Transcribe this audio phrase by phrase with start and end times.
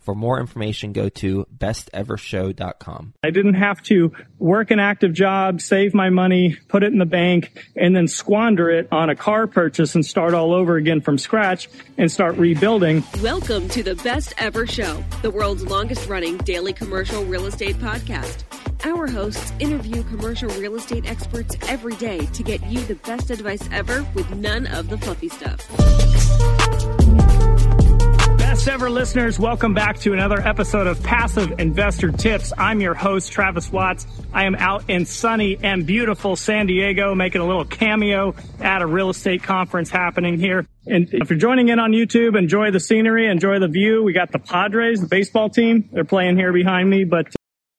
[0.00, 3.14] For more information, go to bestevershow.com.
[3.22, 7.04] I didn't have to work an active job, save my money, put it in the
[7.04, 11.18] bank, and then squander it on a car purchase and start all over again from
[11.18, 13.04] scratch and start rebuilding.
[13.22, 18.44] Welcome to the Best Ever Show, the world's longest running daily commercial real estate podcast.
[18.84, 23.68] Our hosts interview commercial real estate experts every day to get you the best advice
[23.72, 26.97] ever with none of the fluffy stuff.
[28.78, 32.52] Best listeners, welcome back to another episode of Passive Investor Tips.
[32.56, 34.06] I'm your host, Travis Watts.
[34.32, 38.86] I am out in sunny and beautiful San Diego making a little cameo at a
[38.86, 40.64] real estate conference happening here.
[40.86, 44.04] And if you're joining in on YouTube, enjoy the scenery, enjoy the view.
[44.04, 45.88] We got the Padres, the baseball team.
[45.92, 47.02] They're playing here behind me.
[47.02, 47.34] But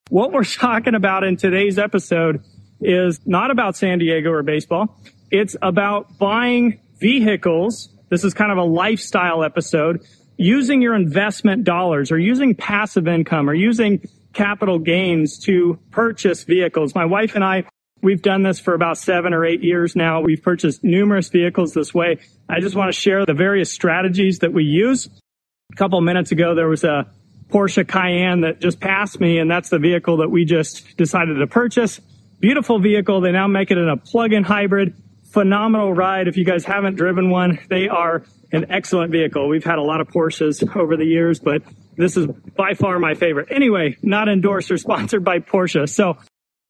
[0.10, 2.44] what we're talking about in today's episode
[2.82, 5.02] is not about San Diego or baseball.
[5.32, 7.88] It's about buying vehicles.
[8.10, 10.02] This is kind of a lifestyle episode
[10.40, 14.02] using your investment dollars or using passive income or using
[14.32, 16.96] capital gains to purchase vehicles.
[16.96, 17.66] My wife and I,
[18.02, 20.22] we've done this for about seven or eight years now.
[20.22, 22.20] We've purchased numerous vehicles this way.
[22.48, 25.10] I just want to share the various strategies that we use.
[25.74, 27.12] A couple minutes ago, there was a
[27.50, 31.48] Porsche Cayenne that just passed me, and that's the vehicle that we just decided to
[31.48, 32.00] purchase.
[32.40, 33.20] Beautiful vehicle.
[33.20, 34.96] They now make it in a plug-in hybrid.
[35.32, 36.28] Phenomenal ride.
[36.28, 39.48] If you guys haven't driven one, they are an excellent vehicle.
[39.48, 41.62] We've had a lot of Porsches over the years, but
[41.96, 43.50] this is by far my favorite.
[43.52, 45.88] Anyway, not endorsed or sponsored by Porsche.
[45.88, 46.18] So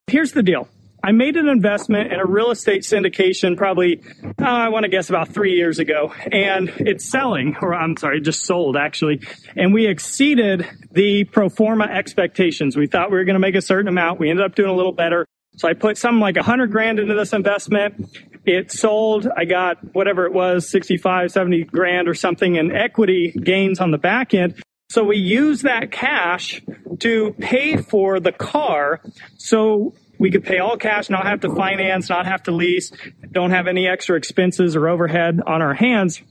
[0.06, 0.68] here's the deal.
[1.02, 4.02] I made an investment in a real estate syndication probably,
[4.38, 8.20] uh, I want to guess about three years ago, and it's selling, or I'm sorry,
[8.20, 9.22] just sold actually.
[9.56, 12.76] And we exceeded the pro forma expectations.
[12.76, 14.20] We thought we were going to make a certain amount.
[14.20, 15.24] We ended up doing a little better.
[15.56, 18.06] So I put something like a hundred grand into this investment.
[18.44, 19.28] It sold.
[19.36, 23.98] I got whatever it was, 65, 70 grand or something in equity gains on the
[23.98, 24.60] back end.
[24.88, 26.62] So we use that cash
[27.00, 29.00] to pay for the car.
[29.36, 32.92] So we could pay all cash, not have to finance, not have to lease,
[33.30, 36.22] don't have any extra expenses or overhead on our hands.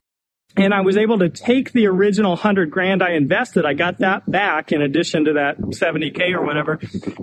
[0.57, 3.66] And I was able to take the original hundred grand I invested.
[3.66, 6.80] I got that back in addition to that 70K or whatever.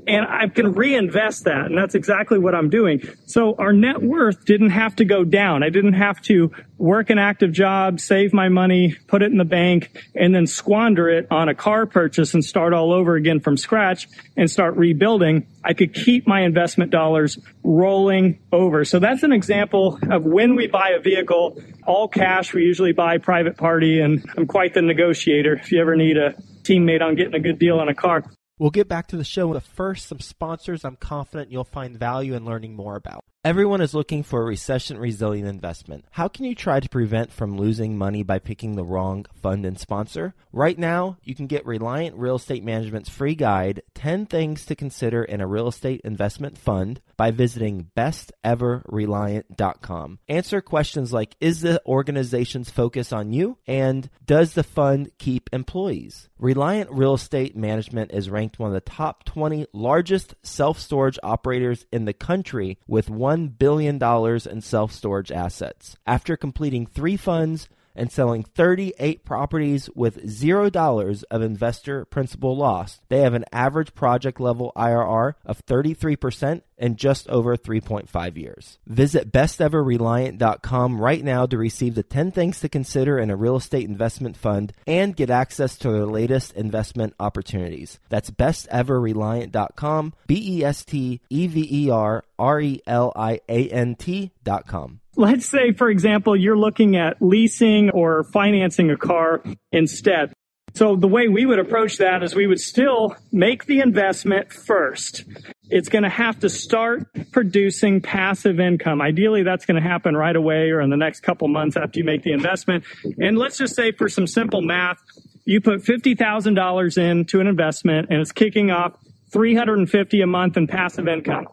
[0.07, 1.67] And I can reinvest that.
[1.67, 3.03] And that's exactly what I'm doing.
[3.27, 5.65] So our net worth didn't have to go down.
[5.65, 9.45] I didn't have to work an active job, save my money, put it in the
[9.45, 13.57] bank, and then squander it on a car purchase and start all over again from
[13.57, 15.47] scratch and start rebuilding.
[15.67, 18.85] I could keep my investment dollars rolling over.
[18.85, 22.55] So that's an example of when we buy a vehicle, all cash.
[22.55, 25.55] We usually buy private party and I'm quite the negotiator.
[25.55, 28.25] If you ever need a teammate on getting a good deal on a car.
[28.61, 29.53] We'll get back to the show.
[29.53, 33.25] But first, some sponsors I'm confident you'll find value in learning more about.
[33.47, 36.05] Everyone is looking for a recession resilient investment.
[36.11, 39.79] How can you try to prevent from losing money by picking the wrong fund and
[39.79, 40.35] sponsor?
[40.53, 45.23] Right now, you can get Reliant Real Estate Management's free guide, 10 Things to Consider
[45.23, 50.19] in a Real Estate Investment Fund, by visiting besteverreliant.com.
[50.29, 53.59] Answer questions like Is the organization's focus on you?
[53.69, 56.29] And Does the fund keep employees?
[56.39, 61.87] Reliant Real Estate Management is ranked one of the top 20 largest self storage operators
[61.93, 64.03] in the country with one $1 billion
[64.51, 65.97] in self storage assets.
[66.07, 73.21] After completing three funds and selling 38 properties with $0 of investor principal loss, they
[73.21, 78.79] have an average project level IRR of 33% in just over 3.5 years.
[78.87, 83.89] Visit besteverreliant.com right now to receive the 10 things to consider in a real estate
[83.89, 87.99] investment fund and get access to their latest investment opportunities.
[88.11, 93.69] That's besteverreliant.com, B E S T E V E R R E L I A
[93.69, 95.01] N T.com.
[95.17, 99.43] Let's say, for example, you're looking at leasing or financing a car
[99.73, 100.33] instead.
[100.75, 105.25] So the way we would approach that is we would still make the investment first.
[105.71, 109.01] It's going to have to start producing passive income.
[109.01, 112.05] Ideally, that's going to happen right away or in the next couple months after you
[112.05, 112.85] make the investment.
[113.19, 114.99] And let's just say for some simple math,
[115.47, 118.99] you put $50,000 into an investment and it's kicking off
[119.33, 121.47] 350 a month in passive income.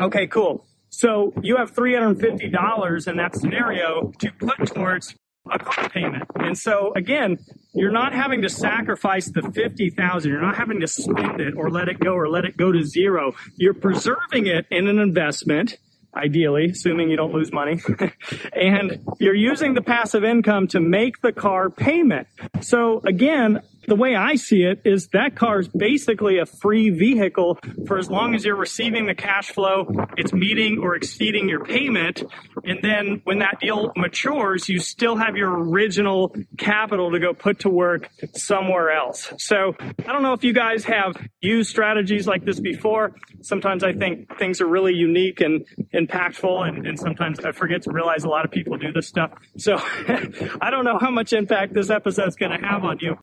[0.00, 0.66] Okay, cool.
[0.90, 5.14] So you have $350 in that scenario to put towards
[5.50, 6.24] a car payment.
[6.36, 7.38] And so again,
[7.74, 10.30] you're not having to sacrifice the 50,000.
[10.30, 12.84] You're not having to spend it or let it go or let it go to
[12.84, 13.34] zero.
[13.56, 15.76] You're preserving it in an investment
[16.16, 17.80] ideally, assuming you don't lose money.
[18.52, 22.28] and you're using the passive income to make the car payment.
[22.60, 27.58] So again, the way I see it is that car is basically a free vehicle
[27.86, 29.86] for as long as you're receiving the cash flow,
[30.16, 32.22] it's meeting or exceeding your payment.
[32.64, 37.60] And then when that deal matures, you still have your original capital to go put
[37.60, 39.32] to work somewhere else.
[39.38, 43.12] So I don't know if you guys have used strategies like this before.
[43.42, 45.64] Sometimes I think things are really unique and
[45.94, 46.68] impactful.
[46.68, 49.32] And, and sometimes I forget to realize a lot of people do this stuff.
[49.58, 49.76] So
[50.60, 53.16] I don't know how much impact this episode is going to have on you.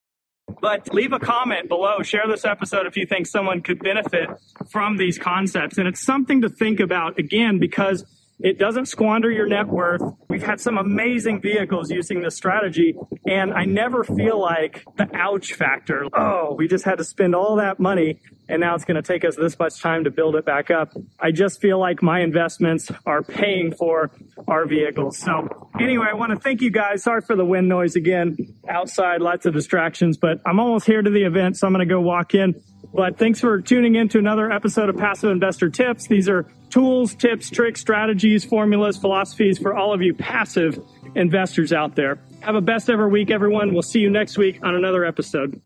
[0.61, 2.01] But leave a comment below.
[2.03, 4.29] Share this episode if you think someone could benefit
[4.69, 5.77] from these concepts.
[5.77, 8.05] And it's something to think about again because
[8.43, 10.01] it doesn't squander your net worth.
[10.27, 12.95] We've had some amazing vehicles using this strategy,
[13.27, 16.05] and I never feel like the ouch factor.
[16.13, 19.23] Oh, we just had to spend all that money, and now it's going to take
[19.23, 20.91] us this much time to build it back up.
[21.19, 24.09] I just feel like my investments are paying for
[24.47, 25.19] our vehicles.
[25.19, 27.03] So, anyway, I want to thank you guys.
[27.03, 28.37] Sorry for the wind noise again.
[28.67, 31.91] Outside, lots of distractions, but I'm almost here to the event, so I'm going to
[31.91, 32.61] go walk in.
[32.93, 36.07] But thanks for tuning in to another episode of Passive Investor Tips.
[36.07, 40.79] These are tools, tips, tricks, strategies, formulas, philosophies for all of you passive
[41.15, 42.19] investors out there.
[42.41, 43.73] Have a best ever week, everyone.
[43.73, 45.61] We'll see you next week on another episode.